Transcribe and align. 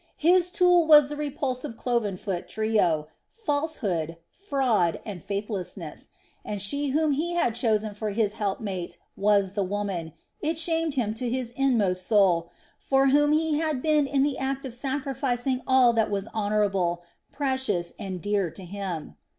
His 0.17 0.49
tool 0.49 0.87
was 0.87 1.09
the 1.09 1.15
repulsive 1.15 1.77
cloven 1.77 2.17
footed 2.17 2.47
trio, 2.47 3.05
falsehood, 3.29 4.17
fraud, 4.31 4.99
and 5.05 5.23
faithlessness, 5.23 6.09
and 6.43 6.59
she 6.59 6.87
whom 6.87 7.11
he 7.11 7.33
had 7.35 7.53
chosen 7.53 7.93
for 7.93 8.09
his 8.09 8.33
help 8.33 8.59
mate 8.59 8.97
was 9.15 9.53
the 9.53 9.61
woman 9.63 10.13
it 10.41 10.57
shamed 10.57 10.95
him 10.95 11.13
to 11.13 11.29
his 11.29 11.51
inmost 11.51 12.07
soul 12.07 12.49
for 12.79 13.09
whom 13.09 13.31
he 13.31 13.59
had 13.59 13.79
been 13.83 14.07
in 14.07 14.23
the 14.23 14.39
act 14.39 14.65
of 14.65 14.73
sacrificing 14.73 15.61
all 15.67 15.93
that 15.93 16.09
was 16.09 16.27
honorable, 16.33 17.03
precious, 17.31 17.93
and 17.99 18.23
dear 18.23 18.49
to 18.49 18.65
him. 18.65 19.17